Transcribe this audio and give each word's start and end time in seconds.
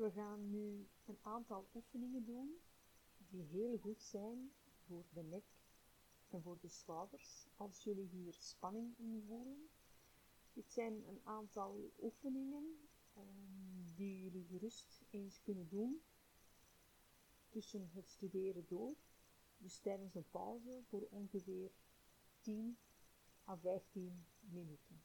We 0.00 0.10
gaan 0.10 0.50
nu 0.50 0.88
een 1.04 1.18
aantal 1.22 1.68
oefeningen 1.74 2.24
doen 2.24 2.60
die 3.28 3.42
heel 3.42 3.78
goed 3.78 4.02
zijn 4.02 4.52
voor 4.86 5.04
de 5.12 5.22
nek 5.22 5.44
en 6.28 6.42
voor 6.42 6.58
de 6.60 6.68
schouders 6.68 7.46
als 7.56 7.82
jullie 7.82 8.08
hier 8.08 8.34
spanning 8.34 8.98
in 8.98 9.22
voelen. 9.26 9.68
Dit 10.52 10.72
zijn 10.72 11.08
een 11.08 11.20
aantal 11.24 11.90
oefeningen 12.00 12.88
um, 13.16 13.94
die 13.94 14.20
jullie 14.22 14.44
gerust 14.46 15.02
eens 15.10 15.40
kunnen 15.40 15.68
doen 15.68 16.02
tussen 17.48 17.90
het 17.92 18.08
studeren 18.08 18.64
door, 18.66 18.94
dus 19.56 19.78
tijdens 19.78 20.14
een 20.14 20.30
pauze 20.30 20.82
voor 20.88 21.06
ongeveer 21.10 21.70
10 22.40 22.78
à 23.48 23.56
15 23.56 24.26
minuten. 24.40 25.02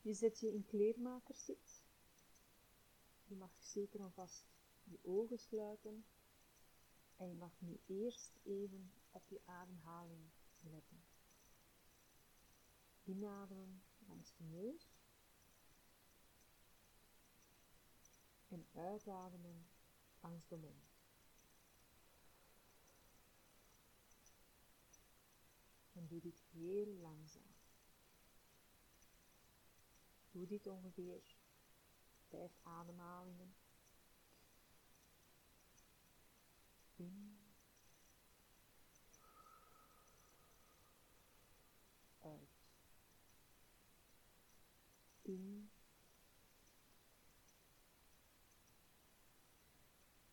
Je 0.00 0.12
zet 0.14 0.38
je 0.40 0.52
in 0.52 0.64
kleermakerszit. 0.64 1.86
Je 3.28 3.36
mag 3.36 3.50
zeker 3.58 4.00
en 4.00 4.12
vast 4.12 4.46
je 4.84 4.98
ogen 5.02 5.38
sluiten 5.38 6.06
en 7.16 7.28
je 7.28 7.34
mag 7.34 7.60
nu 7.60 7.80
eerst 7.86 8.38
even 8.42 8.92
op 9.10 9.28
je 9.28 9.40
ademhaling 9.44 10.30
letten. 10.60 11.02
Inademen 13.04 13.82
langs 14.06 14.34
de 14.36 14.44
neus 14.44 14.88
en 18.48 18.66
uitademen 18.72 19.66
langs 20.20 20.48
de 20.48 20.56
mond. 20.56 20.96
En 25.92 26.06
doe 26.06 26.20
dit 26.20 26.44
heel 26.50 26.86
langzaam. 26.86 27.56
Doe 30.30 30.46
dit 30.46 30.66
ongeveer 30.66 31.37
vijf 32.28 32.52
ademhalingen. 32.62 33.54
In. 36.96 37.38
Uit. 42.18 42.60
In. 45.22 45.70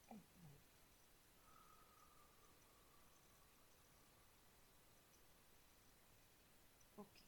En 0.08 0.24
uit. 0.34 0.78
Oké. 6.96 7.22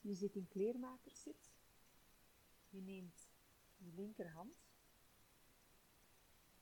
Je 0.00 0.14
zit 0.14 0.34
in 0.34 0.48
kleermakerszit. 0.48 1.57
Je 2.68 2.80
neemt 2.80 3.28
je 3.76 3.92
linkerhand. 3.92 4.66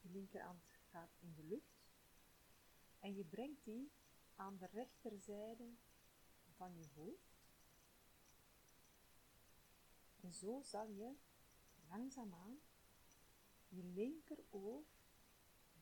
Je 0.00 0.08
linkerhand 0.08 0.64
gaat 0.84 1.16
in 1.18 1.34
de 1.34 1.44
lucht. 1.44 1.84
En 2.98 3.14
je 3.14 3.24
brengt 3.24 3.64
die 3.64 3.92
aan 4.34 4.56
de 4.56 4.66
rechterzijde 4.66 5.74
van 6.56 6.76
je 6.76 6.88
hoofd. 6.94 7.36
En 10.20 10.32
zo 10.32 10.60
zal 10.62 10.88
je 10.88 11.16
langzaamaan 11.88 12.60
je 13.68 13.84
linkeroog 13.84 14.86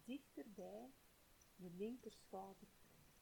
dichter 0.04 0.52
bij 0.52 0.94
je 1.56 1.70
linkerschouder 1.70 2.68
brengen. 2.78 3.14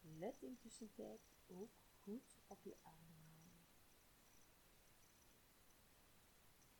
Let 0.00 0.42
in 0.42 0.58
tussentijd 0.58 1.20
ook 1.46 1.70
goed 2.02 2.38
op 2.46 2.62
je 2.62 2.76
ademhaling. 2.82 3.64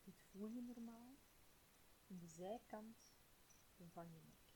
Dit 0.02 0.20
voel 0.40 0.50
je 0.50 0.62
normaal 0.62 1.18
in 2.06 2.18
de 2.18 2.26
zijkant 2.26 3.12
van 3.88 4.12
je 4.12 4.20
nek. 4.20 4.54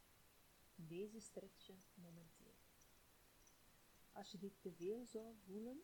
Deze 0.75 1.21
stretchen 1.21 1.83
momenteel. 1.95 2.57
Als 4.13 4.31
je 4.31 4.39
dit 4.39 4.61
te 4.61 4.73
veel 4.73 5.05
zou 5.07 5.37
voelen, 5.37 5.83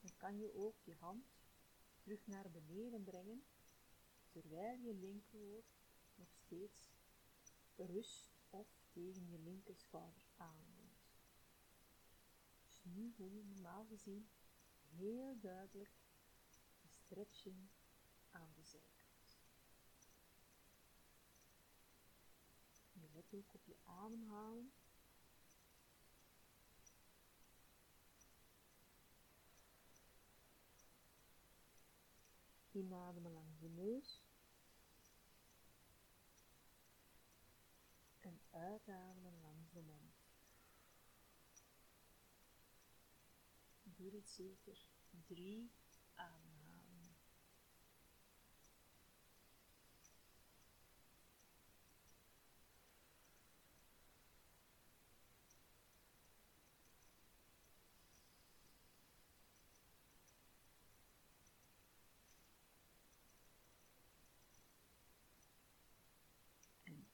dan 0.00 0.16
kan 0.16 0.38
je 0.38 0.54
ook 0.54 0.80
je 0.82 0.94
hand 0.94 1.36
terug 1.96 2.26
naar 2.26 2.50
beneden 2.50 3.04
brengen, 3.04 3.44
terwijl 4.28 4.78
je 4.78 4.94
linkeroor 4.94 5.64
nog 6.14 6.32
steeds 6.32 6.92
rust 7.76 8.30
of 8.50 8.68
tegen 8.90 9.28
je 9.28 9.38
linkerschouder 9.38 10.26
aanleunt. 10.36 11.08
Dus 12.66 12.84
nu 12.84 13.12
voel 13.12 13.30
je 13.30 13.44
normaal 13.44 13.84
gezien 13.84 14.28
heel 14.96 15.38
duidelijk 15.40 15.92
de 16.80 16.88
stretching 16.88 17.68
aan 18.30 18.52
de 18.54 18.62
zijkant. 18.62 18.93
Je 23.34 23.44
op 23.52 23.64
je 23.66 23.76
ademhaling. 23.84 24.72
Inademen 32.70 33.32
langs 33.32 33.58
de 33.58 33.68
neus. 33.68 34.22
En 38.20 38.40
uitademen 38.50 39.40
langs 39.40 39.70
de 39.72 39.82
mond. 39.82 40.22
Doe 43.82 44.10
dit 44.10 44.28
zeker 44.28 44.88
drie 45.26 45.70
ademhalingen. 46.14 46.64
En 66.84 67.06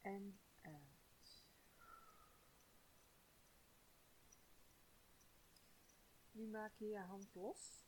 en 0.00 0.40
uit. 0.60 1.44
Nu 6.30 6.46
maak 6.46 6.74
je 6.74 6.86
je 6.86 6.98
hand 6.98 7.34
los 7.34 7.84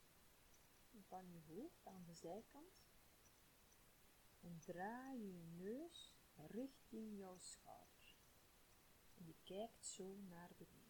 van 1.01 1.33
je 1.33 1.41
hoofd 1.47 1.87
aan 1.87 2.05
de 2.05 2.15
zijkant 2.15 2.85
en 4.41 4.59
draai 4.59 5.27
je 5.27 5.43
neus 5.43 6.15
richting 6.35 7.19
jouw 7.19 7.39
schouder. 7.39 8.17
Je 9.15 9.35
kijkt 9.43 9.87
zo 9.87 10.17
naar 10.17 10.51
beneden. 10.57 10.85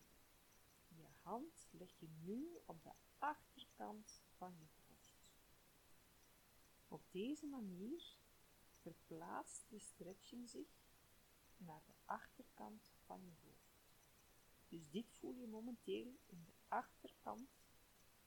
Je 0.89 1.07
hand 1.23 1.69
leg 1.71 1.99
je 1.99 2.09
nu 2.09 2.61
op 2.65 2.83
de 2.83 2.93
achterkant 3.19 4.23
van 4.37 4.59
je. 4.59 4.76
Op 6.89 7.03
deze 7.11 7.47
manier 7.47 8.17
verplaatst 8.81 9.65
de 9.69 9.79
stretching 9.79 10.49
zich 10.49 10.69
naar 11.57 11.83
de 11.87 11.95
achterkant 12.05 12.93
van 13.05 13.25
je 13.25 13.35
hoofd. 13.43 13.85
Dus 14.69 14.91
dit 14.91 15.13
voel 15.13 15.35
je 15.35 15.47
momenteel 15.47 16.19
in 16.27 16.45
de 16.45 16.53
achterkant 16.69 17.51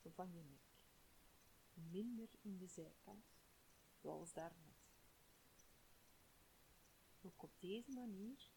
van 0.08 0.32
je 0.32 0.42
nek. 0.42 0.78
Minder 1.74 2.28
in 2.40 2.58
de 2.58 2.66
zijkant, 2.66 3.24
zoals 3.94 4.32
daarnet. 4.32 4.70
Ook 7.20 7.42
op 7.42 7.60
deze 7.60 7.90
manier 7.90 8.50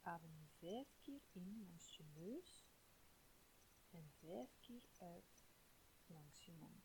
adem 0.00 0.36
je 0.36 0.48
vijf 0.48 0.96
keer 1.00 1.22
in 1.32 1.58
langs 1.60 1.96
je 1.96 2.04
neus 2.04 2.66
en 3.90 4.10
vijf 4.10 4.56
keer 4.60 4.82
uit 4.98 5.46
langs 6.06 6.44
je 6.44 6.52
mond. 6.52 6.83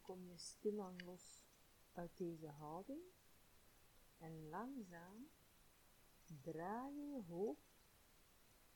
Kom 0.00 0.26
je 0.26 0.38
stilaan 0.38 1.04
los 1.04 1.44
uit 1.92 2.16
deze 2.16 2.48
houding. 2.48 3.02
En 4.18 4.48
langzaam 4.48 5.30
draai 6.42 6.94
je 6.94 7.22
hoofd 7.28 7.72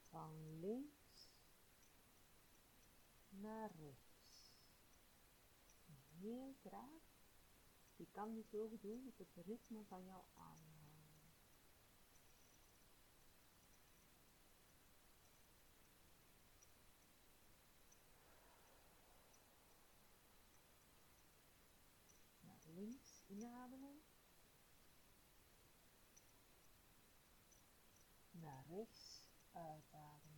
van 0.08 0.60
links 0.60 1.30
naar 3.28 3.70
rechts. 3.76 4.54
Heel 6.18 6.54
traag. 6.60 7.06
Je 7.96 8.06
kan 8.10 8.34
dit 8.34 8.54
ook 8.54 8.80
doen 8.80 9.06
op 9.06 9.18
het 9.18 9.46
ritme 9.46 9.84
van 9.84 10.04
jouw 10.04 10.24
ademhaling. 10.34 10.74
Naar 22.40 22.60
links 22.64 23.25
inademen. 23.36 24.02
Naar 28.30 28.64
rechts 28.66 29.28
uitademen. 29.52 30.36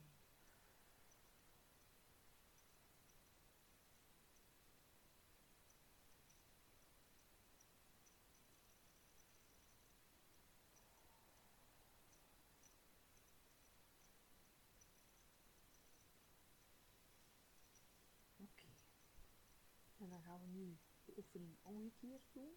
En 19.98 20.08
dan 20.08 20.22
gaan 20.22 20.40
we 20.40 20.46
nu 20.46 20.78
de 21.04 21.12
oefening 21.16 21.56
omgekeerd 21.62 22.22
doen. 22.32 22.56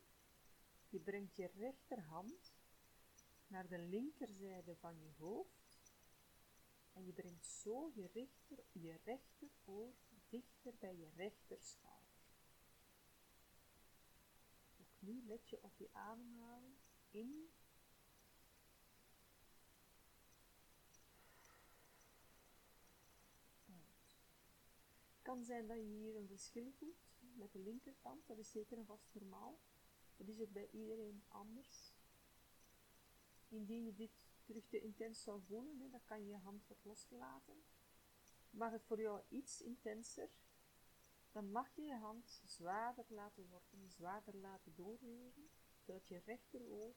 Je 0.91 0.99
brengt 0.99 1.35
je 1.35 1.47
rechterhand 1.47 2.53
naar 3.47 3.67
de 3.67 3.77
linkerzijde 3.77 4.75
van 4.75 4.99
je 4.99 5.11
hoofd 5.17 5.93
en 6.93 7.05
je 7.05 7.13
brengt 7.13 7.45
zo 7.45 7.91
je, 7.93 8.07
rechter, 8.07 8.63
je 8.71 8.99
rechteroor 9.03 9.93
dichter 10.29 10.73
bij 10.79 10.97
je 10.97 11.09
rechterschouder. 11.15 12.19
Ook 14.79 14.95
nu 14.99 15.23
let 15.25 15.49
je 15.49 15.63
op 15.63 15.77
je 15.77 15.89
ademhaling 15.91 16.75
in. 17.11 17.51
Kan 25.21 25.44
zijn 25.44 25.67
dat 25.67 25.77
je 25.77 25.83
hier 25.83 26.15
een 26.15 26.27
verschil 26.27 26.71
voelt 26.71 27.09
met 27.17 27.51
de 27.51 27.59
linkerkant, 27.59 28.27
dat 28.27 28.37
is 28.37 28.51
zeker 28.51 28.77
en 28.77 28.85
vast 28.85 29.13
normaal. 29.13 29.59
Dat 30.21 30.29
is 30.29 30.39
het 30.39 30.53
bij 30.53 30.69
iedereen 30.71 31.23
anders. 31.27 31.94
Indien 33.47 33.85
je 33.85 33.94
dit 33.94 34.27
terug 34.44 34.68
te 34.68 34.81
intens 34.81 35.23
zou 35.23 35.41
voelen, 35.41 35.91
dan 35.91 36.03
kan 36.03 36.21
je 36.21 36.27
je 36.27 36.38
hand 36.38 36.68
wat 36.68 36.77
loslaten. 36.83 37.63
Mag 38.50 38.71
het 38.71 38.83
voor 38.83 39.01
jou 39.01 39.21
iets 39.29 39.62
intenser, 39.62 40.29
dan 41.31 41.51
mag 41.51 41.75
je 41.75 41.81
je 41.81 41.95
hand 41.95 42.41
zwaarder 42.45 43.06
laten 43.07 43.47
worden, 43.50 43.89
zwaarder 43.89 44.35
laten 44.35 44.75
doorwegen, 44.75 45.50
zodat 45.79 46.07
je 46.07 46.21
rechteroor 46.25 46.95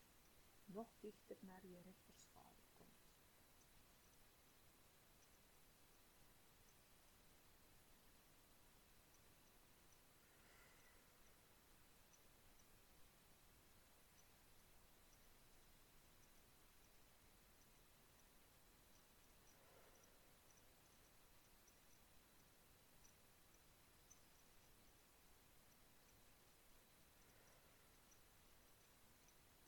nog 0.64 0.88
dichter 1.00 1.36
naar 1.40 1.66
je 1.66 1.80
rechterschouder 1.80 2.13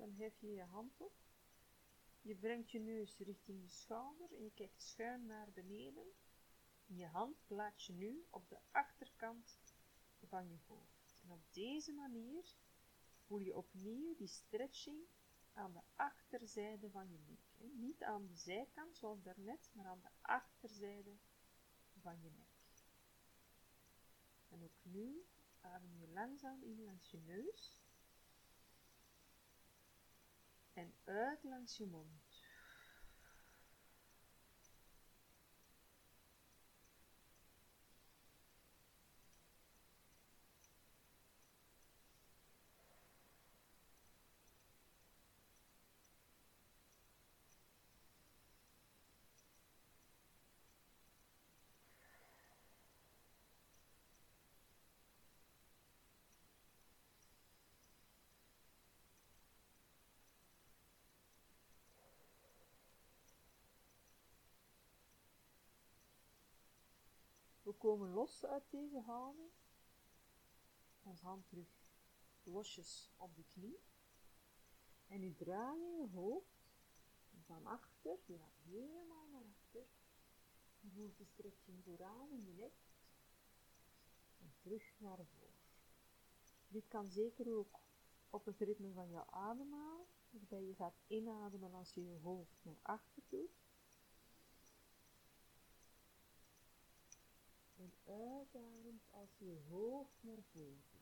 Dan 0.07 0.15
hef 0.15 0.41
je 0.41 0.53
je 0.53 0.63
hand 0.63 1.01
op. 1.01 1.13
Je 2.21 2.35
brengt 2.35 2.71
je 2.71 2.79
neus 2.79 3.19
richting 3.19 3.63
je 3.63 3.69
schouder 3.69 4.33
en 4.33 4.43
je 4.43 4.51
kijkt 4.51 4.83
schuin 4.83 5.27
naar 5.27 5.53
beneden. 5.53 6.07
Je 6.85 7.07
hand 7.07 7.47
plaats 7.47 7.87
je 7.87 7.93
nu 7.93 8.27
op 8.31 8.49
de 8.49 8.59
achterkant 8.71 9.59
van 10.23 10.49
je 10.49 10.59
hoofd. 10.67 11.21
En 11.23 11.31
op 11.31 11.43
deze 11.51 11.93
manier 11.93 12.55
voel 13.21 13.39
je 13.39 13.57
opnieuw 13.57 14.15
die 14.17 14.27
stretching 14.27 15.07
aan 15.53 15.73
de 15.73 15.83
achterzijde 15.95 16.91
van 16.91 17.11
je 17.11 17.19
nek. 17.27 17.73
Niet 17.73 18.03
aan 18.03 18.27
de 18.27 18.37
zijkant 18.37 18.97
zoals 18.97 19.23
daarnet, 19.23 19.71
maar 19.73 19.87
aan 19.87 20.01
de 20.01 20.11
achterzijde 20.21 21.17
van 22.01 22.21
je 22.21 22.31
nek. 22.31 22.85
En 24.49 24.63
ook 24.63 24.79
nu 24.83 25.27
adem 25.61 25.97
je 25.99 26.09
langzaam 26.09 26.63
in 26.63 26.85
langs 26.85 27.11
je 27.11 27.19
neus 27.19 27.86
en 30.77 30.95
uit 31.05 31.45
langs 31.45 31.77
je 31.77 31.87
mond. 31.87 32.26
We 67.67 67.73
komen 67.73 68.11
los 68.11 68.45
uit 68.45 68.71
deze 68.71 69.01
houding. 69.01 69.51
Ons 71.03 71.21
hand 71.21 71.49
terug 71.49 71.69
losjes 72.43 73.11
op 73.17 73.37
de 73.37 73.45
knie. 73.45 73.79
En 75.07 75.21
nu 75.21 75.35
draai 75.35 75.81
je 75.81 76.09
hoofd 76.13 76.69
van 77.45 77.67
achter, 77.67 78.19
je 78.25 78.39
gaat 78.39 78.59
helemaal 78.65 79.27
naar 79.29 79.45
achter. 79.57 79.87
Je 80.81 80.91
voelt 80.91 81.19
de 81.19 81.25
stretching 81.25 81.85
vooraan 81.85 82.31
in 82.31 82.45
je 82.45 82.53
nek. 82.53 82.73
En 84.39 84.55
terug 84.59 84.95
naar 84.99 85.25
voren. 85.25 85.65
Dit 86.69 86.89
kan 86.89 87.09
zeker 87.09 87.57
ook 87.57 87.81
op 88.31 88.45
het 88.45 88.61
ritme 88.61 88.93
van 88.93 89.11
je 89.11 89.27
ademhaling, 89.27 90.09
waarbij 90.31 90.63
je 90.63 90.75
gaat 90.75 91.01
inademen 91.07 91.75
als 91.75 91.95
je 91.95 92.05
je 92.05 92.19
hoofd 92.19 92.65
naar 92.65 92.79
achter 92.83 93.23
doet. 93.29 93.66
En 98.07 98.23
uitademt 98.23 99.07
als 99.11 99.39
je 99.39 99.57
hoofd 99.69 100.23
naar 100.23 100.43
voren. 100.53 100.97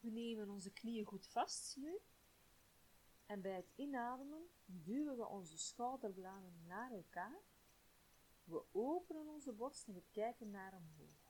nemen 0.13 0.49
onze 0.49 0.71
knieën 0.71 1.05
goed 1.05 1.27
vast 1.27 1.77
nu. 1.77 1.99
En 3.25 3.41
bij 3.41 3.55
het 3.55 3.71
inademen 3.75 4.49
duwen 4.65 5.17
we 5.17 5.25
onze 5.25 5.57
schouderbladen 5.57 6.63
naar 6.65 6.91
elkaar. 6.91 7.41
We 8.43 8.63
openen 8.71 9.27
onze 9.27 9.51
borst 9.51 9.87
en 9.87 9.93
we 9.93 10.03
kijken 10.11 10.49
naar 10.49 10.73
omhoog. 10.73 11.21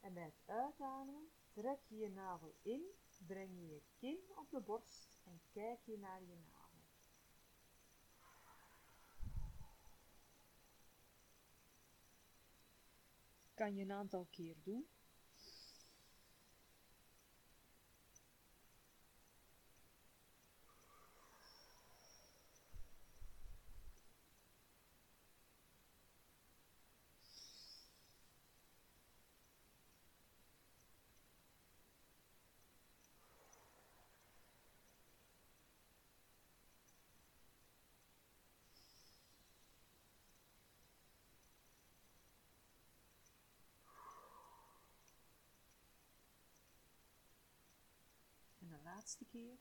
En 0.00 0.14
bij 0.14 0.24
het 0.24 0.42
uitademen 0.44 1.30
trek 1.48 1.80
je 1.86 1.96
je 1.96 2.10
navel 2.10 2.54
in, 2.62 2.82
breng 3.26 3.58
je 3.58 3.66
je 3.66 3.82
kin 3.96 4.18
op 4.34 4.50
de 4.50 4.60
borst 4.60 5.08
en 5.24 5.40
kijk 5.52 5.80
je 5.84 5.98
naar 5.98 6.22
je 6.22 6.36
navel. 6.36 6.57
Kan 13.58 13.74
je 13.74 13.82
een 13.82 13.92
aantal 13.92 14.26
keer 14.30 14.56
doen. 14.62 14.86
Laatste 48.82 49.24
keer. 49.24 49.58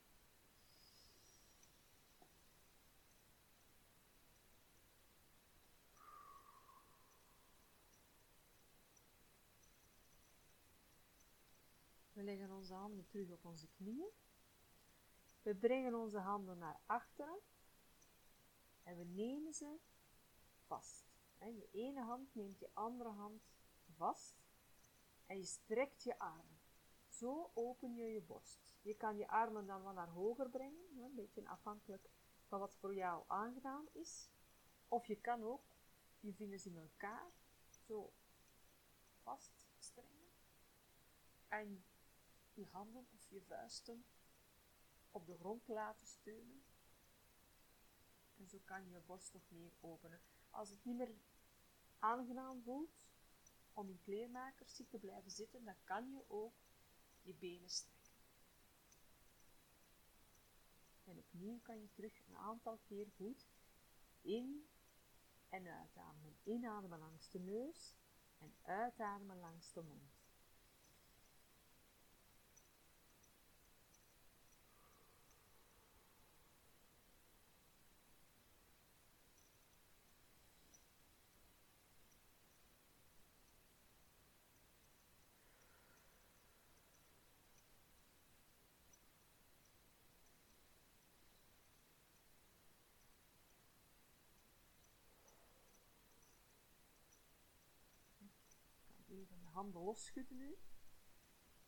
We 12.13 12.23
leggen 12.23 12.51
onze 12.51 12.73
handen 12.73 13.07
terug 13.07 13.29
op 13.29 13.45
onze 13.45 13.67
knieën. 13.67 14.11
We 15.41 15.55
brengen 15.55 15.95
onze 15.95 16.19
handen 16.19 16.57
naar 16.57 16.79
achteren 16.85 17.39
en 18.83 18.97
we 18.97 19.03
nemen 19.03 19.53
ze 19.53 19.79
vast. 20.65 21.05
Je 21.39 21.69
ene 21.71 22.01
hand 22.01 22.35
neemt 22.35 22.59
je 22.59 22.69
andere 22.73 23.09
hand 23.09 23.47
vast 23.95 24.35
en 25.25 25.37
je 25.37 25.45
strekt 25.45 26.03
je 26.03 26.19
armen. 26.19 26.59
Zo 27.07 27.51
open 27.53 27.95
je 27.95 28.05
je 28.05 28.21
borst. 28.21 28.66
Je 28.87 28.95
kan 28.95 29.17
je 29.17 29.27
armen 29.27 29.65
dan 29.65 29.83
wat 29.83 29.93
naar 29.93 30.09
hoger 30.09 30.49
brengen, 30.49 31.03
een 31.03 31.15
beetje 31.15 31.47
afhankelijk 31.47 32.09
van 32.45 32.59
wat 32.59 32.75
voor 32.75 32.95
jou 32.95 33.23
aangenaam 33.27 33.87
is. 33.91 34.29
Of 34.87 35.05
je 35.05 35.15
kan 35.15 35.43
ook 35.43 35.63
je 36.19 36.33
vingers 36.33 36.65
in 36.65 36.77
elkaar 36.77 37.31
zo 37.67 38.13
vaststrengen 39.21 40.31
en 41.47 41.83
je 42.53 42.65
handen 42.65 43.07
of 43.13 43.29
je 43.29 43.41
vuisten 43.41 44.05
op 45.11 45.25
de 45.25 45.37
grond 45.37 45.67
laten 45.67 46.07
steunen. 46.07 46.63
En 48.37 48.47
zo 48.47 48.59
kan 48.65 48.83
je 48.83 48.89
je 48.89 48.99
borst 48.99 49.33
nog 49.33 49.43
meer 49.49 49.71
openen. 49.79 50.21
Als 50.49 50.69
het 50.69 50.85
niet 50.85 50.97
meer 50.97 51.15
aangenaam 51.99 52.61
voelt 52.63 53.01
om 53.73 53.89
in 53.89 54.01
kleermakers 54.01 54.81
te 54.89 54.97
blijven 54.99 55.31
zitten, 55.31 55.63
dan 55.63 55.75
kan 55.83 56.11
je 56.11 56.23
ook 56.27 56.53
je 57.21 57.33
benen 57.33 57.69
strekken. 57.69 57.96
En 61.07 61.17
opnieuw 61.17 61.59
kan 61.61 61.81
je 61.81 61.89
terug 61.91 62.19
een 62.27 62.37
aantal 62.37 62.77
keer 62.77 63.11
goed 63.11 63.47
in 64.21 64.69
en 65.49 65.67
uitademen. 65.67 66.37
Inademen 66.43 66.99
langs 66.99 67.29
de 67.29 67.39
neus 67.39 67.95
en 68.37 68.55
uitademen 68.61 69.39
langs 69.39 69.73
de 69.73 69.81
mond. 69.81 70.16
Even 99.17 99.39
de 99.39 99.45
handen 99.45 99.81
losschudden 99.81 100.37
nu. 100.37 100.57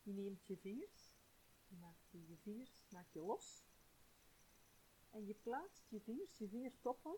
Je 0.01 0.13
neemt 0.13 0.45
je 0.45 0.57
vingers, 0.57 1.13
je 1.67 1.75
maakt 1.75 2.11
je 2.11 2.37
vingers 2.37 2.71
maak 2.89 3.09
je 3.09 3.21
los. 3.21 3.67
En 5.09 5.25
je 5.25 5.33
plaatst 5.33 5.89
je 5.89 6.01
vingers, 6.01 6.37
je 6.37 6.47
vingertoppen, 6.47 7.17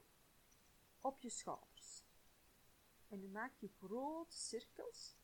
op 1.00 1.22
je 1.22 1.30
schouders. 1.30 2.04
En 3.08 3.20
nu 3.20 3.28
maak 3.28 3.56
je 3.56 3.68
grote 3.68 4.38
cirkels 4.38 5.16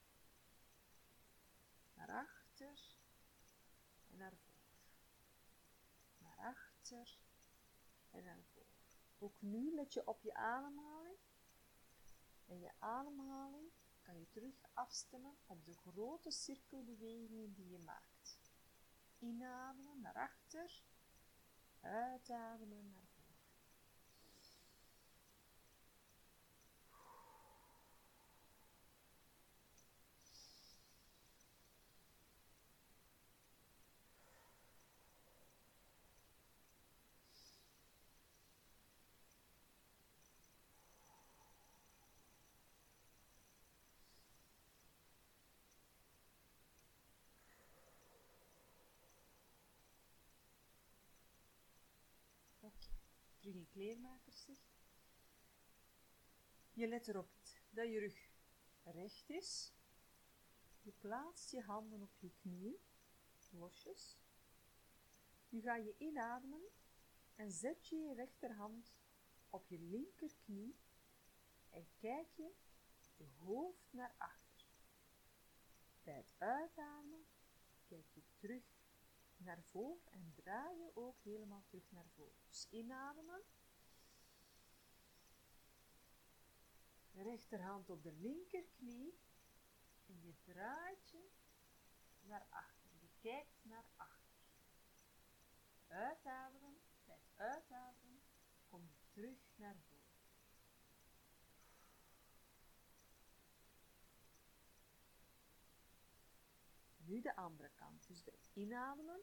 naar 1.94 2.10
achter 2.10 2.98
en 4.08 4.18
naar 4.18 4.36
voren. 4.38 4.58
Naar 6.18 6.38
achter 6.38 7.20
en 8.10 8.24
naar 8.24 8.44
voren. 8.44 8.68
Ook 9.18 9.42
nu 9.42 9.74
let 9.74 9.94
je 9.94 10.08
op 10.08 10.22
je 10.22 10.34
ademhaling. 10.34 11.18
En 12.46 12.60
je 12.60 12.72
ademhaling 12.80 13.72
kan 14.08 14.20
je 14.20 14.30
terug 14.30 14.64
afstemmen 14.74 15.38
op 15.46 15.66
de 15.66 15.74
grote 15.74 16.32
cirkelbewegingen 16.32 17.54
die 17.54 17.70
je 17.70 17.80
maakt. 17.80 18.40
Inademen 19.20 20.02
naar 20.02 20.14
achter, 20.14 20.84
uitademen 21.82 22.92
naar 22.92 23.07
terug 53.48 53.62
in 53.62 53.68
kleermakerszicht. 53.68 54.76
Je 56.74 56.88
let 56.88 57.08
erop 57.08 57.30
dat 57.70 57.88
je 57.88 58.00
rug 58.00 58.30
recht 58.84 59.30
is. 59.30 59.74
Je 60.82 60.92
plaatst 60.92 61.52
je 61.52 61.62
handen 61.62 62.02
op 62.02 62.16
je 62.18 62.32
knieën, 62.32 62.78
losjes. 63.52 64.20
Nu 65.50 65.62
ga 65.62 65.76
je 65.76 65.96
inademen 65.98 66.62
en 67.36 67.52
zet 67.52 67.88
je 67.88 67.96
je 67.96 68.14
rechterhand 68.14 68.94
op 69.50 69.68
je 69.68 69.80
linkerknie 69.80 70.76
en 71.70 71.88
kijk 71.98 72.32
je 72.32 72.54
je 73.16 73.28
hoofd 73.28 73.94
naar 73.94 74.16
achter. 74.18 74.68
Bij 76.04 76.16
het 76.16 76.34
uitademen 76.38 77.28
kijk 77.86 78.10
je 78.14 78.24
terug 78.36 78.77
naar 79.38 79.64
voren 79.64 80.12
en 80.12 80.34
draai 80.36 80.78
je 80.78 80.96
ook 80.96 81.22
helemaal 81.24 81.64
terug 81.66 81.92
naar 81.92 82.08
voren. 82.16 82.42
Dus 82.48 82.68
inademen. 82.70 83.42
Rechterhand 87.12 87.90
op 87.90 88.04
de 88.04 88.12
linkerknie 88.12 89.20
en 90.06 90.22
je 90.22 90.34
draait 90.44 91.10
je 91.10 91.30
naar 92.22 92.48
achter. 92.50 92.92
Je 93.00 93.10
kijkt 93.20 93.66
naar 93.66 93.86
achter. 93.96 94.38
Uitademen. 95.88 96.80
Bij 97.06 97.20
uitademen 97.36 98.22
kom 98.66 98.88
je 98.88 98.96
terug 99.10 99.40
naar 99.56 99.76
voren. 99.76 99.98
Nu 107.08 107.22
de 107.22 107.36
andere 107.36 107.70
kant. 107.76 108.08
Dus 108.08 108.24
bij 108.24 108.34
het 108.38 108.50
inademen 108.54 109.22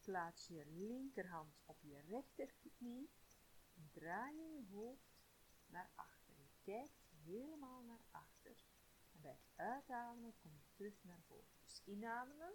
plaats 0.00 0.46
je 0.46 0.66
linkerhand 0.66 1.60
op 1.64 1.82
je 1.82 2.00
rechterknie 2.00 3.10
draai 3.92 4.36
je 4.36 4.52
je 4.52 4.66
hoofd 4.70 5.20
naar 5.66 5.90
achter. 5.94 6.34
Je 6.38 6.50
kijkt 6.62 7.00
helemaal 7.24 7.82
naar 7.82 8.04
achter. 8.10 8.64
En 9.12 9.20
bij 9.20 9.30
het 9.30 9.50
uitademen 9.56 10.36
kom 10.36 10.52
je 10.54 10.64
terug 10.72 11.04
naar 11.04 11.20
voren. 11.20 11.50
Dus 11.64 11.82
inademen. 11.84 12.54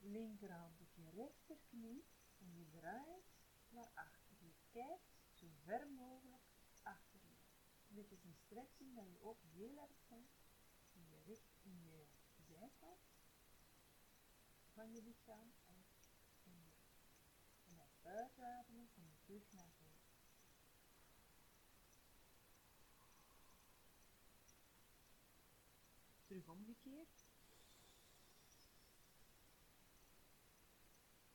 Linkerhand 0.00 0.80
op 0.80 0.94
je 0.94 1.10
rechterknie 1.10 2.04
en 2.38 2.54
je 2.54 2.68
draait 2.68 3.34
naar 3.68 3.90
achter. 3.94 4.36
Je 4.40 4.54
kijkt 4.70 5.16
zo 5.32 5.46
ver 5.64 5.88
mogelijk 5.88 6.42
achter 6.82 7.20
je. 7.24 7.36
Dit 7.88 8.12
is 8.12 8.24
een 8.24 8.36
stretching 8.36 8.94
dat 8.94 9.10
je 9.10 9.20
ook 9.20 9.42
heel 9.42 9.78
erg 9.80 9.96
voelt 10.06 10.44
in 10.92 11.08
je, 11.08 11.20
richt, 11.24 11.56
in 11.62 11.84
je 11.84 12.06
van 14.76 14.92
je 14.92 15.02
lichaam 15.02 15.52
en 15.66 15.86
in 16.42 16.62
je. 16.62 16.72
En 17.64 17.80
uitademen 18.02 18.90
kom 18.90 19.08
je 19.08 19.18
terug 19.20 19.52
naar 19.52 19.70
voren. 19.70 19.96
Terug 26.24 26.48
omgekeerd. 26.48 27.26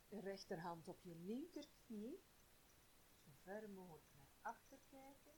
Rechterhand 0.10 0.88
op 0.88 1.01
je 1.01 1.15
linkerknie. 1.15 2.24
Zo 3.24 3.31
ver 3.43 3.70
mogelijk 3.70 4.13
naar 4.13 4.29
achter 4.41 4.79
kijken. 4.89 5.34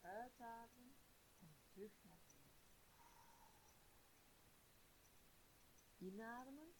Uitademen. 0.00 0.96
En 1.38 1.56
terug 1.72 2.04
naar 2.04 2.18
voren. 2.18 2.48
Inademen. 5.98 6.74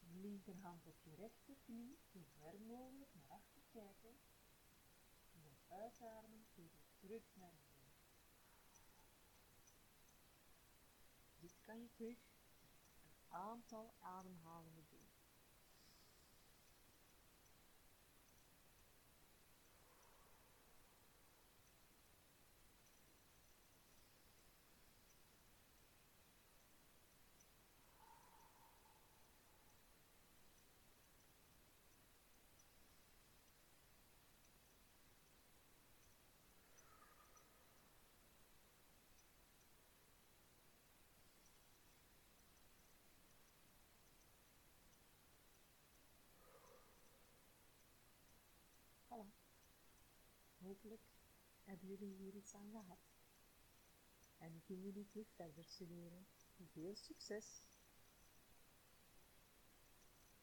Linkerhand 0.00 0.86
op 0.86 1.00
je 1.02 1.14
rechterknie. 1.14 1.98
Zo 2.12 2.18
ver 2.38 2.60
mogelijk 2.60 3.14
naar 3.14 3.28
achter 3.28 3.62
kijken. 3.70 4.18
En 5.32 5.42
dan 5.42 5.56
uitademen. 5.68 6.46
Terug 6.96 7.34
naar 7.34 7.54
voren. 7.54 7.94
Dit 11.38 11.60
kan 11.60 11.80
je 11.80 11.90
terug 11.92 12.18
een 13.02 13.26
aantal 13.28 13.94
ademhalingen 13.98 14.85
Hopelijk 50.66 51.02
hebben 51.64 51.88
jullie 51.88 52.14
hier 52.14 52.34
iets 52.34 52.54
aan 52.54 52.70
gehad. 52.70 52.98
En 54.38 54.62
kunnen 54.64 54.84
jullie 54.84 55.06
terug 55.06 55.28
verder 55.34 55.64
studeren. 55.64 56.26
Veel 56.72 56.94
succes! 56.94 57.66